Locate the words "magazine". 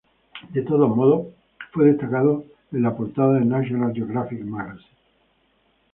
4.43-4.87